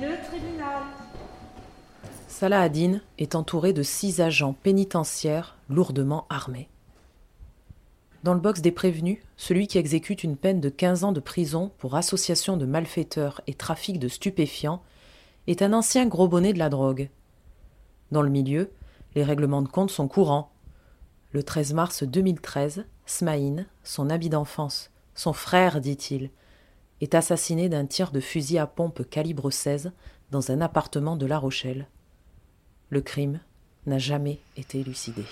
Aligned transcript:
Le 0.00 0.22
tribunal. 0.28 0.82
Salah 2.28 2.68
est 3.16 3.34
entouré 3.34 3.72
de 3.72 3.82
six 3.82 4.20
agents 4.20 4.52
pénitentiaires 4.52 5.56
lourdement 5.70 6.26
armés. 6.28 6.68
Dans 8.22 8.34
le 8.34 8.40
box 8.40 8.60
des 8.60 8.72
prévenus, 8.72 9.18
celui 9.38 9.68
qui 9.68 9.78
exécute 9.78 10.22
une 10.22 10.36
peine 10.36 10.60
de 10.60 10.68
15 10.68 11.04
ans 11.04 11.12
de 11.12 11.20
prison 11.20 11.70
pour 11.78 11.94
association 11.94 12.58
de 12.58 12.66
malfaiteurs 12.66 13.40
et 13.46 13.54
trafic 13.54 13.98
de 13.98 14.08
stupéfiants 14.08 14.82
est 15.46 15.62
un 15.62 15.72
ancien 15.72 16.06
gros 16.06 16.28
bonnet 16.28 16.52
de 16.52 16.58
la 16.58 16.68
drogue. 16.68 17.08
Dans 18.10 18.22
le 18.22 18.30
milieu, 18.30 18.70
les 19.14 19.24
règlements 19.24 19.62
de 19.62 19.68
compte 19.68 19.90
sont 19.90 20.08
courants. 20.08 20.50
Le 21.32 21.42
13 21.42 21.72
mars 21.72 22.02
2013, 22.02 22.84
Smaïn, 23.06 23.64
son 23.82 24.10
habit 24.10 24.28
d'enfance, 24.28 24.90
son 25.14 25.32
frère, 25.32 25.80
dit-il, 25.80 26.30
est 27.00 27.14
assassiné 27.14 27.68
d'un 27.68 27.86
tir 27.86 28.10
de 28.10 28.20
fusil 28.20 28.58
à 28.58 28.66
pompe 28.66 29.08
calibre 29.08 29.50
16 29.50 29.92
dans 30.30 30.50
un 30.50 30.60
appartement 30.60 31.16
de 31.16 31.26
La 31.26 31.38
Rochelle. 31.38 31.88
Le 32.90 33.00
crime 33.00 33.40
n'a 33.86 33.98
jamais 33.98 34.40
été 34.56 34.80
élucidé. 34.80 35.24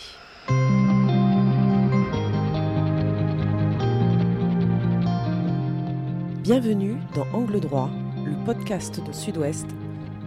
Bienvenue 6.43 6.97
dans 7.15 7.27
Angle 7.33 7.61
droit, 7.61 7.91
le 8.25 8.45
podcast 8.45 9.03
de 9.03 9.13
Sud-Ouest, 9.13 9.67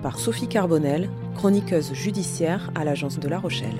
par 0.02 0.18
Sophie 0.18 0.48
Carbonel, 0.48 1.10
chroniqueuse 1.36 1.94
judiciaire 1.94 2.72
à 2.74 2.84
l'agence 2.84 3.20
de 3.20 3.28
La 3.28 3.38
Rochelle. 3.38 3.78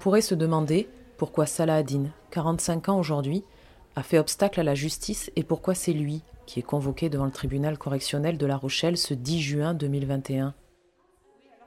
Pourrait 0.00 0.22
se 0.22 0.34
demander 0.34 0.88
pourquoi 1.18 1.46
Salah 1.46 1.76
Adin, 1.76 2.06
45 2.30 2.88
ans 2.88 2.98
aujourd'hui, 2.98 3.44
a 3.94 4.02
fait 4.02 4.18
obstacle 4.18 4.58
à 4.58 4.64
la 4.64 4.74
justice 4.74 5.30
et 5.36 5.44
pourquoi 5.44 5.74
c'est 5.74 5.92
lui 5.92 6.22
qui 6.46 6.58
est 6.58 6.64
convoqué 6.64 7.08
devant 7.08 7.26
le 7.26 7.30
tribunal 7.30 7.78
correctionnel 7.78 8.36
de 8.36 8.46
La 8.46 8.56
Rochelle 8.56 8.96
ce 8.96 9.14
10 9.14 9.40
juin 9.40 9.74
2021. 9.74 10.54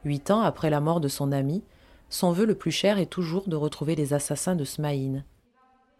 Huit 0.03 0.31
ans 0.31 0.41
après 0.41 0.69
la 0.69 0.81
mort 0.81 0.99
de 0.99 1.07
son 1.07 1.31
ami, 1.31 1.63
son 2.09 2.31
vœu 2.33 2.45
le 2.45 2.55
plus 2.55 2.71
cher 2.71 2.97
est 2.97 3.05
toujours 3.05 3.47
de 3.47 3.55
retrouver 3.55 3.95
les 3.95 4.13
assassins 4.13 4.55
de 4.55 4.65
Smaïn. 4.65 5.23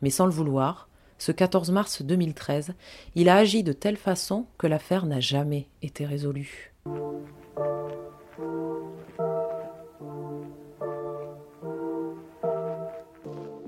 Mais 0.02 0.10
sans 0.10 0.26
le 0.26 0.32
vouloir, 0.32 0.90
ce 1.18 1.32
14 1.32 1.72
mars 1.72 2.02
2013, 2.02 2.74
il 3.16 3.30
a 3.30 3.38
agi 3.38 3.64
de 3.64 3.72
telle 3.72 3.96
façon 3.96 4.48
que 4.58 4.68
l'affaire 4.68 5.06
n'a 5.06 5.22
jamais 5.22 5.70
été 5.82 6.06
résolue. 6.06 6.74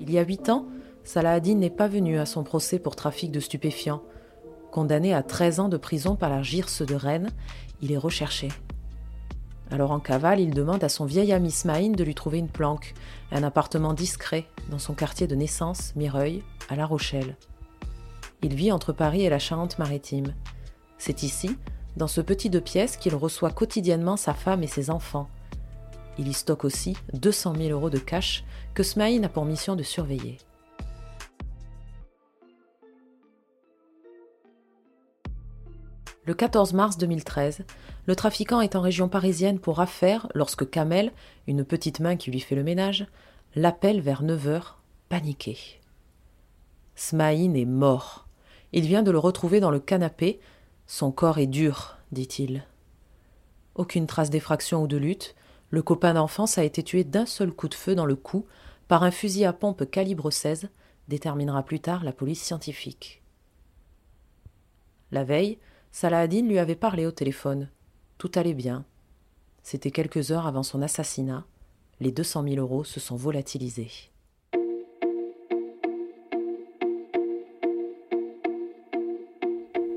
Il 0.06 0.12
y 0.12 0.20
a 0.20 0.22
huit 0.22 0.48
ans, 0.50 0.66
Salah 1.02 1.40
n'est 1.40 1.68
pas 1.68 1.88
venu 1.88 2.20
à 2.20 2.26
son 2.26 2.44
procès 2.44 2.78
pour 2.78 2.94
trafic 2.94 3.32
de 3.32 3.40
stupéfiants. 3.40 4.04
Condamné 4.70 5.12
à 5.12 5.24
13 5.24 5.58
ans 5.58 5.68
de 5.68 5.76
prison 5.76 6.14
par 6.14 6.30
la 6.30 6.42
GIRS 6.42 6.86
de 6.86 6.94
Rennes, 6.94 7.30
il 7.82 7.90
est 7.90 7.96
recherché. 7.96 8.50
Alors 9.68 9.90
en 9.90 9.98
cavale, 9.98 10.38
il 10.38 10.54
demande 10.54 10.84
à 10.84 10.88
son 10.88 11.06
vieil 11.06 11.32
ami 11.32 11.50
Smaïn 11.50 11.90
de 11.90 12.04
lui 12.04 12.14
trouver 12.14 12.38
une 12.38 12.48
planque, 12.48 12.94
un 13.32 13.42
appartement 13.42 13.94
discret 13.94 14.46
dans 14.70 14.78
son 14.78 14.94
quartier 14.94 15.26
de 15.26 15.34
naissance, 15.34 15.92
Mireuil, 15.96 16.44
à 16.68 16.76
La 16.76 16.86
Rochelle. 16.86 17.36
Il 18.42 18.54
vit 18.54 18.70
entre 18.70 18.92
Paris 18.92 19.24
et 19.24 19.28
la 19.28 19.40
Charente-Maritime. 19.40 20.34
C'est 20.98 21.24
ici, 21.24 21.58
dans 21.96 22.06
ce 22.06 22.20
petit 22.20 22.48
deux 22.48 22.60
pièces, 22.60 22.96
qu'il 22.96 23.16
reçoit 23.16 23.50
quotidiennement 23.50 24.16
sa 24.16 24.34
femme 24.34 24.62
et 24.62 24.68
ses 24.68 24.88
enfants. 24.88 25.28
Il 26.18 26.28
y 26.28 26.32
stocke 26.32 26.64
aussi 26.64 26.96
200 27.12 27.54
000 27.56 27.70
euros 27.70 27.90
de 27.90 27.98
cash 27.98 28.44
que 28.74 28.82
Smaïn 28.82 29.24
a 29.24 29.28
pour 29.28 29.44
mission 29.44 29.76
de 29.76 29.82
surveiller. 29.82 30.38
Le 36.24 36.34
14 36.34 36.72
mars 36.72 36.98
2013, 36.98 37.64
le 38.06 38.16
trafiquant 38.16 38.60
est 38.60 38.74
en 38.74 38.80
région 38.80 39.08
parisienne 39.08 39.60
pour 39.60 39.80
affaire 39.80 40.26
lorsque 40.34 40.68
Kamel, 40.68 41.12
une 41.46 41.64
petite 41.64 42.00
main 42.00 42.16
qui 42.16 42.32
lui 42.32 42.40
fait 42.40 42.56
le 42.56 42.64
ménage, 42.64 43.06
l'appelle 43.54 44.00
vers 44.00 44.22
9 44.22 44.48
heures, 44.48 44.80
paniqué. 45.08 45.56
Smaïn 46.96 47.54
est 47.54 47.64
mort. 47.64 48.26
Il 48.72 48.86
vient 48.86 49.04
de 49.04 49.12
le 49.12 49.18
retrouver 49.18 49.60
dans 49.60 49.70
le 49.70 49.78
canapé. 49.78 50.40
Son 50.88 51.12
corps 51.12 51.38
est 51.38 51.46
dur, 51.46 51.96
dit-il. 52.10 52.64
Aucune 53.76 54.06
trace 54.06 54.30
d'effraction 54.30 54.82
ou 54.82 54.86
de 54.88 54.96
lutte. 54.96 55.36
Le 55.76 55.82
copain 55.82 56.14
d'enfance 56.14 56.56
a 56.56 56.64
été 56.64 56.82
tué 56.82 57.04
d'un 57.04 57.26
seul 57.26 57.52
coup 57.52 57.68
de 57.68 57.74
feu 57.74 57.94
dans 57.94 58.06
le 58.06 58.16
cou 58.16 58.46
par 58.88 59.02
un 59.02 59.10
fusil 59.10 59.44
à 59.44 59.52
pompe 59.52 59.84
calibre 59.90 60.30
16, 60.30 60.70
déterminera 61.06 61.62
plus 61.62 61.80
tard 61.80 62.02
la 62.02 62.12
police 62.12 62.42
scientifique. 62.42 63.22
La 65.12 65.22
veille, 65.22 65.58
Salahadin 65.92 66.46
lui 66.46 66.58
avait 66.58 66.76
parlé 66.76 67.04
au 67.04 67.10
téléphone. 67.10 67.68
Tout 68.16 68.30
allait 68.36 68.54
bien. 68.54 68.86
C'était 69.62 69.90
quelques 69.90 70.30
heures 70.30 70.46
avant 70.46 70.62
son 70.62 70.80
assassinat. 70.80 71.44
Les 72.00 72.10
200 72.10 72.44
000 72.44 72.56
euros 72.56 72.82
se 72.82 72.98
sont 72.98 73.16
volatilisés. 73.16 73.90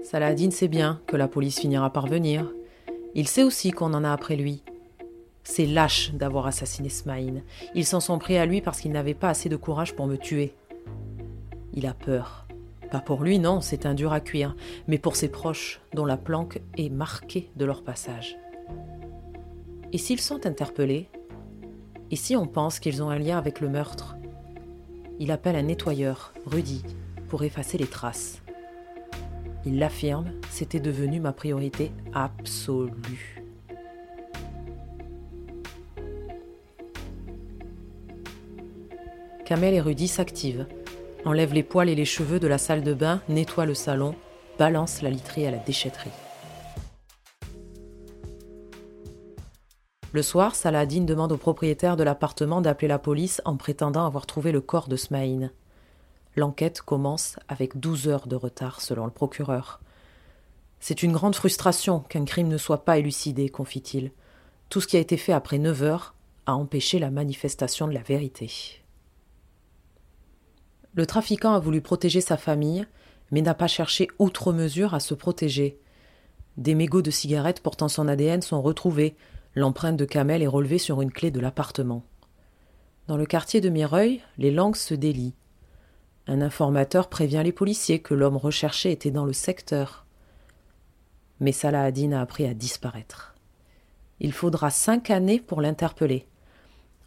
Saladin 0.03 0.51
sait 0.51 0.67
bien 0.67 1.01
que 1.07 1.15
la 1.15 1.29
police 1.29 1.57
finira 1.57 1.93
par 1.93 2.07
venir. 2.07 2.51
Il 3.15 3.29
sait 3.29 3.43
aussi 3.43 3.71
qu'on 3.71 3.93
en 3.93 4.03
a 4.03 4.11
après 4.11 4.35
lui. 4.35 4.61
C'est 5.49 5.65
lâche 5.65 6.11
d'avoir 6.13 6.45
assassiné 6.45 6.89
Smaïn. 6.89 7.41
Ils 7.73 7.83
s'en 7.83 7.99
sont 7.99 8.19
pris 8.19 8.37
à 8.37 8.45
lui 8.45 8.61
parce 8.61 8.79
qu'il 8.79 8.91
n'avait 8.91 9.15
pas 9.15 9.29
assez 9.29 9.49
de 9.49 9.55
courage 9.55 9.95
pour 9.95 10.05
me 10.05 10.15
tuer. 10.15 10.53
Il 11.73 11.87
a 11.87 11.95
peur. 11.95 12.45
Pas 12.91 12.99
pour 12.99 13.23
lui, 13.23 13.39
non, 13.39 13.59
c'est 13.59 13.87
un 13.87 13.95
dur 13.95 14.13
à 14.13 14.19
cuire, 14.19 14.55
mais 14.87 14.99
pour 14.99 15.15
ses 15.15 15.27
proches, 15.27 15.81
dont 15.95 16.05
la 16.05 16.17
planque 16.17 16.61
est 16.77 16.89
marquée 16.89 17.49
de 17.55 17.65
leur 17.65 17.81
passage. 17.81 18.37
Et 19.91 19.97
s'ils 19.97 20.21
sont 20.21 20.45
interpellés 20.45 21.09
Et 22.11 22.15
si 22.15 22.35
on 22.35 22.45
pense 22.45 22.79
qu'ils 22.79 23.01
ont 23.01 23.09
un 23.09 23.17
lien 23.17 23.39
avec 23.39 23.59
le 23.59 23.69
meurtre 23.69 24.17
Il 25.17 25.31
appelle 25.31 25.55
un 25.55 25.63
nettoyeur, 25.63 26.31
Rudy, 26.45 26.83
pour 27.27 27.43
effacer 27.43 27.79
les 27.79 27.87
traces. 27.87 28.43
Il 29.65 29.79
l'affirme, 29.79 30.29
c'était 30.51 30.79
devenu 30.79 31.19
ma 31.19 31.33
priorité 31.33 31.91
absolue. 32.13 33.38
Kamel 39.49 39.73
et 39.73 39.81
Rudy 39.81 40.07
s'activent 40.07 40.67
enlève 41.25 41.55
les 41.55 41.63
poils 41.63 41.89
et 41.89 41.95
les 41.95 42.05
cheveux 42.05 42.39
de 42.39 42.45
la 42.45 42.59
salle 42.59 42.83
de 42.83 42.93
bain, 42.93 43.19
nettoie 43.29 43.65
le 43.65 43.73
salon, 43.73 44.13
balance 44.59 45.01
la 45.01 45.09
literie 45.09 45.47
à 45.47 45.49
la 45.49 45.57
déchetterie. 45.57 46.11
Le 50.11 50.21
soir, 50.21 50.53
Saladin 50.53 51.01
demande 51.01 51.31
au 51.31 51.37
propriétaire 51.37 51.97
de 51.97 52.03
l'appartement 52.03 52.61
d'appeler 52.61 52.89
la 52.89 52.99
police 52.99 53.41
en 53.43 53.57
prétendant 53.57 54.05
avoir 54.05 54.27
trouvé 54.27 54.51
le 54.51 54.61
corps 54.61 54.87
de 54.87 54.95
Smaïn. 54.95 55.49
L'enquête 56.35 56.83
commence 56.83 57.39
avec 57.47 57.79
12 57.79 58.07
heures 58.07 58.27
de 58.27 58.35
retard 58.35 58.81
selon 58.81 59.05
le 59.05 59.11
procureur. 59.11 59.79
C'est 60.79 61.01
une 61.01 61.11
grande 61.11 61.33
frustration 61.33 62.01
qu'un 62.01 62.25
crime 62.25 62.49
ne 62.49 62.57
soit 62.59 62.85
pas 62.85 62.99
élucidé, 62.99 63.49
confie-t-il. 63.49 64.11
Tout 64.69 64.79
ce 64.79 64.85
qui 64.85 64.95
a 64.95 64.99
été 64.99 65.17
fait 65.17 65.33
après 65.33 65.57
9 65.57 65.81
heures 65.81 66.13
a 66.45 66.53
empêché 66.53 66.99
la 66.99 67.09
manifestation 67.09 67.87
de 67.87 67.93
la 67.93 68.03
vérité. 68.03 68.78
Le 70.99 71.05
trafiquant 71.05 71.53
a 71.53 71.59
voulu 71.59 71.79
protéger 71.79 72.19
sa 72.19 72.35
famille, 72.35 72.85
mais 73.31 73.41
n'a 73.41 73.53
pas 73.53 73.67
cherché 73.67 74.09
outre 74.19 74.51
mesure 74.51 74.93
à 74.93 74.99
se 74.99 75.13
protéger. 75.13 75.79
Des 76.57 76.75
mégots 76.75 77.01
de 77.01 77.09
cigarettes 77.09 77.61
portant 77.61 77.87
son 77.87 78.09
ADN 78.09 78.41
sont 78.41 78.61
retrouvés. 78.61 79.15
L'empreinte 79.55 79.95
de 79.95 80.03
Kamel 80.03 80.43
est 80.43 80.47
relevée 80.47 80.77
sur 80.77 81.01
une 81.01 81.13
clé 81.13 81.31
de 81.31 81.39
l'appartement. 81.39 82.03
Dans 83.07 83.15
le 83.15 83.25
quartier 83.25 83.61
de 83.61 83.69
Mireuil, 83.69 84.19
les 84.37 84.51
langues 84.51 84.75
se 84.75 84.93
délient. 84.93 85.35
Un 86.27 86.41
informateur 86.41 87.07
prévient 87.07 87.43
les 87.45 87.53
policiers 87.53 87.99
que 87.99 88.13
l'homme 88.13 88.35
recherché 88.35 88.91
était 88.91 89.09
dans 89.09 89.23
le 89.23 89.31
secteur. 89.31 90.05
Mais 91.39 91.53
Salah 91.53 91.83
a 91.83 92.19
appris 92.19 92.45
à 92.45 92.53
disparaître. 92.53 93.35
Il 94.19 94.33
faudra 94.33 94.69
cinq 94.69 95.11
années 95.11 95.39
pour 95.39 95.61
l'interpeller. 95.61 96.27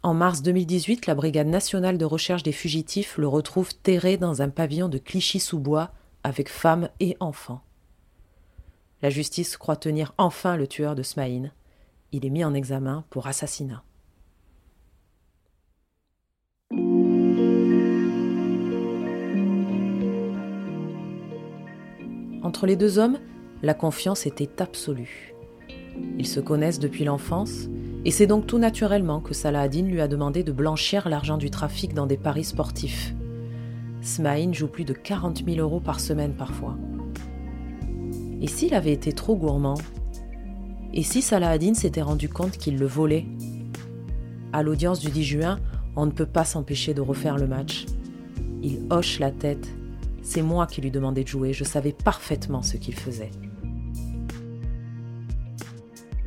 En 0.05 0.13
mars 0.13 0.41
2018, 0.41 1.05
la 1.05 1.15
Brigade 1.15 1.47
nationale 1.47 1.97
de 1.97 2.03
recherche 2.03 2.43
des 2.43 2.51
fugitifs 2.51 3.17
le 3.17 3.25
retrouve 3.25 3.73
terré 3.73 4.17
dans 4.17 4.41
un 4.41 4.49
pavillon 4.49 4.89
de 4.89 4.97
Clichy-sous-Bois 4.97 5.91
avec 6.25 6.49
femme 6.49 6.89
et 6.99 7.15
enfants. 7.21 7.61
La 9.01 9.09
justice 9.09 9.55
croit 9.55 9.77
tenir 9.77 10.13
enfin 10.17 10.57
le 10.57 10.67
tueur 10.67 10.95
de 10.95 11.03
Smaïn. 11.03 11.53
Il 12.11 12.25
est 12.25 12.29
mis 12.29 12.43
en 12.43 12.53
examen 12.53 13.05
pour 13.09 13.27
assassinat. 13.27 13.81
Entre 22.43 22.65
les 22.67 22.75
deux 22.75 22.99
hommes, 22.99 23.19
la 23.61 23.73
confiance 23.73 24.25
était 24.25 24.61
absolue. 24.61 25.33
Ils 26.17 26.27
se 26.27 26.41
connaissent 26.41 26.79
depuis 26.79 27.05
l'enfance 27.05 27.69
Et 28.05 28.11
c'est 28.11 28.27
donc 28.27 28.47
tout 28.47 28.57
naturellement 28.57 29.21
que 29.21 29.33
Salah 29.33 29.61
ad-Din 29.61 29.85
lui 29.85 30.01
a 30.01 30.09
demandé 30.09 30.43
de 30.43 30.51
blanchir 30.51 31.07
l'argent 31.07 31.37
du 31.37 31.49
trafic 31.49 31.93
dans 31.93 32.05
des 32.05 32.17
paris 32.17 32.43
sportifs. 32.43 33.13
Smaïn 34.01 34.51
joue 34.51 34.67
plus 34.67 34.83
de 34.83 34.91
40 34.91 35.45
000 35.45 35.59
euros 35.59 35.79
par 35.79 36.01
semaine 36.01 36.33
parfois. 36.33 36.77
Et 38.41 38.47
s'il 38.47 38.73
avait 38.73 38.91
été 38.91 39.13
trop 39.13 39.37
gourmand? 39.37 39.77
Et 40.93 41.03
si 41.03 41.21
Salah 41.21 41.51
ad-Din 41.51 41.75
s'était 41.75 42.01
rendu 42.01 42.27
compte 42.27 42.57
qu'il 42.57 42.77
le 42.77 42.85
volait? 42.85 43.25
À 44.51 44.63
l'audience 44.63 44.99
du 44.99 45.09
10 45.09 45.23
juin, 45.23 45.59
on 45.95 46.05
ne 46.05 46.11
peut 46.11 46.25
pas 46.25 46.43
s'empêcher 46.43 46.93
de 46.93 47.01
refaire 47.01 47.37
le 47.37 47.47
match. 47.47 47.85
Il 48.61 48.81
hoche 48.89 49.19
la 49.19 49.31
tête. 49.31 49.69
C'est 50.21 50.41
moi 50.41 50.67
qui 50.67 50.81
lui 50.81 50.91
demandais 50.91 51.23
de 51.23 51.27
jouer, 51.29 51.53
je 51.53 51.63
savais 51.63 51.93
parfaitement 51.93 52.63
ce 52.63 52.75
qu'il 52.75 52.95
faisait. 52.95 53.31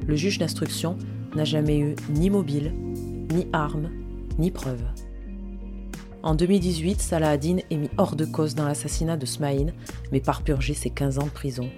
Le 0.07 0.17
juge 0.17 0.39
d'instruction 0.39 0.97
n'a 1.37 1.45
jamais 1.45 1.79
eu 1.79 1.95
ni 2.09 2.31
mobile, 2.31 2.73
ni 3.33 3.47
arme, 3.53 3.91
ni 4.39 4.51
preuve. 4.51 4.83
En 6.23 6.35
2018, 6.35 7.01
Salah 7.01 7.31
ad-Din 7.31 7.59
est 7.71 7.77
mis 7.77 7.91
hors 7.99 8.17
de 8.17 8.25
cause 8.25 8.55
dans 8.55 8.65
l'assassinat 8.65 9.17
de 9.17 9.27
Smaïn, 9.27 9.73
mais 10.11 10.21
par 10.21 10.43
purger 10.43 10.75
ses 10.75 10.91
15 10.91 11.19
ans 11.19 11.27
de 11.27 11.31
prison. 11.31 11.71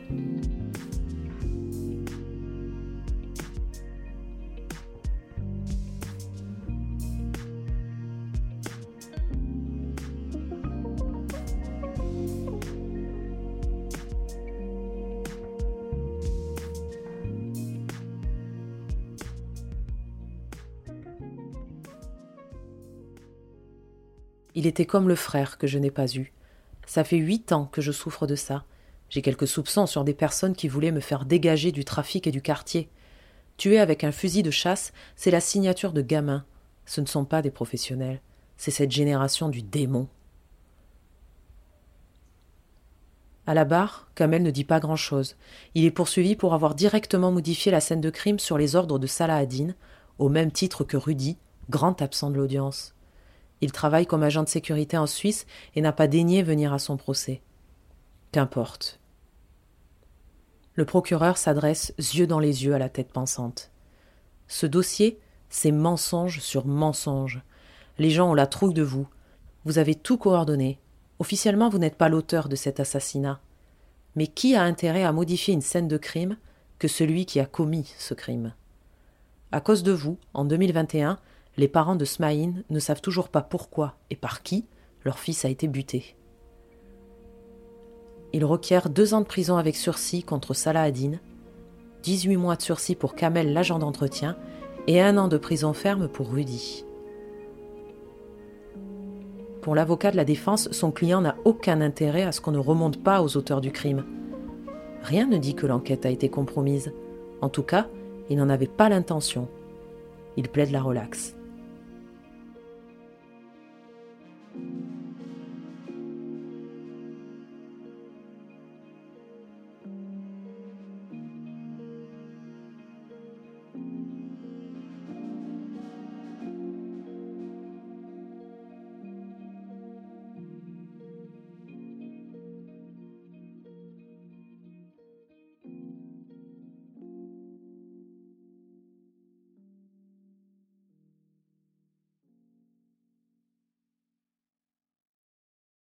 Il 24.55 24.67
était 24.67 24.87
comme 24.87 25.09
le 25.09 25.15
frère 25.15 25.59
que 25.59 25.67
je 25.67 25.79
n'ai 25.79 25.91
pas 25.91 26.13
eu. 26.15 26.33
Ça 26.87 27.05
fait 27.05 27.17
huit 27.17 27.53
ans 27.53 27.67
que 27.67 27.81
je 27.81 27.93
souffre 27.93 28.27
de 28.27 28.35
ça. 28.35 28.65
J'ai 29.11 29.23
quelques 29.23 29.47
soupçons 29.47 29.87
sur 29.87 30.05
des 30.05 30.15
personnes 30.15 30.55
qui 30.55 30.69
voulaient 30.69 30.93
me 30.93 31.01
faire 31.01 31.25
dégager 31.25 31.73
du 31.73 31.85
trafic 31.85 32.27
et 32.27 32.33
du 32.33 32.43
quartier. 32.43 32.89
Tuer 33.57 33.79
avec 33.79 34.05
un 34.05 34.13
fusil 34.13 34.43
de 34.43 34.51
chasse, 34.51 34.93
c'est 35.17 35.31
la 35.31 35.41
signature 35.41 35.93
de 35.93 36.03
gamins. 36.03 36.45
Ce 36.87 37.01
ne 37.01 37.07
sont 37.07 37.25
pas 37.25 37.43
des 37.43 37.51
professionnels. 37.51 38.21
C'est 38.57 38.71
cette 38.71 38.91
génération 38.91 39.49
du 39.49 39.63
démon. 39.63 40.09
À 43.47 43.55
la 43.55 43.65
barre, 43.65 44.09
Kamel 44.15 44.43
ne 44.43 44.51
dit 44.51 44.65
pas 44.65 44.79
grand-chose. 44.79 45.37
Il 45.75 45.87
est 45.87 45.91
poursuivi 45.91 46.37
pour 46.37 46.53
avoir 46.53 46.75
directement 46.75 47.33
modifié 47.33 47.73
la 47.73 47.81
scène 47.81 48.03
de 48.03 48.11
crime 48.11 48.39
sur 48.39 48.59
les 48.59 48.77
ordres 48.77 48.99
de 48.99 49.07
Salah 49.07 49.43
au 50.19 50.29
même 50.29 50.53
titre 50.53 50.85
que 50.85 50.99
Rudy, 50.99 51.39
grand 51.71 52.03
absent 52.03 52.31
de 52.31 52.37
l'audience. 52.37 52.95
Il 53.61 53.73
travaille 53.73 54.07
comme 54.07 54.23
agent 54.23 54.43
de 54.43 54.49
sécurité 54.49 54.97
en 54.97 55.07
Suisse 55.07 55.47
et 55.75 55.81
n'a 55.81 55.93
pas 55.93 56.07
daigné 56.07 56.43
venir 56.43 56.73
à 56.73 56.79
son 56.79 56.97
procès. 56.97 57.41
Qu'importe. 58.33 59.01
Le 60.75 60.85
procureur 60.85 61.39
s'adresse 61.39 61.93
yeux 61.99 62.27
dans 62.27 62.39
les 62.39 62.65
yeux 62.65 62.75
à 62.75 62.79
la 62.79 62.89
tête 62.89 63.11
pensante. 63.11 63.71
Ce 64.47 64.65
dossier, 64.65 65.19
c'est 65.49 65.73
mensonge 65.73 66.41
sur 66.41 66.67
mensonge. 66.67 67.43
Les 67.99 68.11
gens 68.11 68.31
ont 68.31 68.35
la 68.35 68.47
trouille 68.47 68.75
de 68.75 68.83
vous. 68.83 69.09
Vous 69.65 69.79
avez 69.79 69.95
tout 69.95 70.19
coordonné. 70.19 70.79
Officiellement, 71.19 71.69
vous 71.69 71.79
n'êtes 71.79 71.97
pas 71.97 72.09
l'auteur 72.09 72.49
de 72.49 72.55
cet 72.55 72.79
assassinat. 72.79 73.41
Mais 74.15 74.29
qui 74.29 74.55
a 74.55 74.63
intérêt 74.63 75.03
à 75.03 75.13
modifier 75.13 75.53
une 75.53 75.63
scène 75.63 75.89
de 75.89 75.97
crime 75.97 76.37
que 76.79 76.87
celui 76.87 77.27
qui 77.27 77.41
a 77.41 77.47
commis 77.47 77.93
ce 77.99 78.15
crime? 78.15 78.55
À 79.51 79.61
cause 79.61 79.83
de 79.83 79.93
vous, 79.93 80.19
en 80.33 80.45
2021, 80.45 81.19
les 81.59 81.69
parents 81.69 81.97
de 81.97 82.05
Smaïn 82.05 82.63
ne 82.71 82.79
savent 82.79 83.03
toujours 83.03 83.29
pas 83.29 83.43
pourquoi 83.43 83.97
et 84.11 84.17
par 84.17 84.43
qui 84.43 84.65
leur 85.05 85.19
fils 85.19 85.45
a 85.45 85.49
été 85.49 85.67
buté. 85.67 86.17
Il 88.33 88.45
requiert 88.45 88.89
deux 88.89 89.13
ans 89.13 89.21
de 89.21 89.27
prison 89.27 89.57
avec 89.57 89.75
sursis 89.75 90.23
contre 90.23 90.55
Salah 90.55 90.83
ad-Din, 90.83 91.19
18 92.05 92.37
mois 92.37 92.55
de 92.55 92.63
sursis 92.63 92.95
pour 92.95 93.17
Kamel, 93.17 93.53
l'agent 93.53 93.81
d'entretien, 93.81 94.37
et 94.87 95.01
un 95.03 95.19
an 95.19 95.27
de 95.27 95.37
prison 95.37 95.73
ferme 95.73 96.09
pour 96.09 96.31
Rudy. 96.31 96.85
Pour 99.61 99.75
l'avocat 99.75 100.13
de 100.13 100.17
la 100.17 100.25
défense, 100.25 100.71
son 100.71 100.93
client 100.93 101.21
n'a 101.21 101.37
aucun 101.45 101.81
intérêt 101.81 102.23
à 102.23 102.33
ce 102.33 102.41
qu'on 102.41 102.53
ne 102.53 102.59
remonte 102.59 103.03
pas 103.03 103.21
aux 103.21 103.37
auteurs 103.37 103.61
du 103.61 103.73
crime. 103.73 104.05
Rien 105.03 105.27
ne 105.27 105.39
dit 105.39 105.55
que 105.55 105.67
l'enquête 105.67 106.07
a 106.07 106.11
été 106.11 106.29
compromise. 106.29 106.93
En 107.41 107.49
tout 107.49 107.65
cas, 107.65 107.89
il 108.31 108.37
n'en 108.37 108.49
avait 108.49 108.67
pas 108.67 108.89
l'intention. 108.89 109.49
Il 110.37 110.49
plaide 110.49 110.71
la 110.71 110.83
relaxe. 110.83 111.38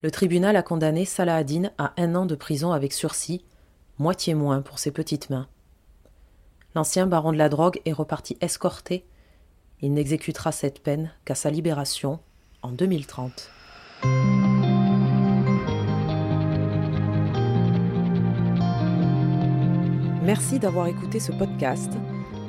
Le 0.06 0.12
tribunal 0.12 0.54
a 0.54 0.62
condamné 0.62 1.04
Salah 1.04 1.42
à 1.78 1.92
un 1.96 2.14
an 2.14 2.26
de 2.26 2.36
prison 2.36 2.70
avec 2.70 2.92
sursis, 2.92 3.42
moitié 3.98 4.34
moins 4.34 4.62
pour 4.62 4.78
ses 4.78 4.92
petites 4.92 5.30
mains. 5.30 5.48
L'ancien 6.76 7.08
baron 7.08 7.32
de 7.32 7.36
la 7.36 7.48
drogue 7.48 7.80
est 7.84 7.92
reparti 7.92 8.36
escorté. 8.40 9.04
Il 9.80 9.94
n'exécutera 9.94 10.52
cette 10.52 10.80
peine 10.80 11.10
qu'à 11.24 11.34
sa 11.34 11.50
libération 11.50 12.20
en 12.62 12.70
2030. 12.70 13.50
Merci 20.22 20.60
d'avoir 20.60 20.86
écouté 20.86 21.18
ce 21.18 21.32
podcast. 21.32 21.90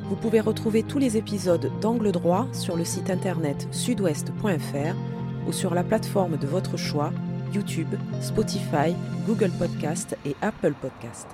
Vous 0.04 0.16
pouvez 0.16 0.42
retrouver 0.42 0.84
tous 0.84 1.00
les 1.00 1.18
épisodes 1.18 1.72
d'Angle 1.82 2.12
droit 2.12 2.48
sur 2.54 2.78
le 2.78 2.86
site 2.86 3.10
internet 3.10 3.68
sudouest.fr 3.72 4.96
ou 5.48 5.52
sur 5.52 5.74
la 5.74 5.84
plateforme 5.84 6.38
de 6.38 6.46
votre 6.46 6.78
choix 6.78 7.12
YouTube, 7.54 7.96
Spotify, 8.22 8.96
Google 9.26 9.52
Podcast 9.52 10.18
et 10.26 10.36
Apple 10.42 10.74
Podcast. 10.74 11.28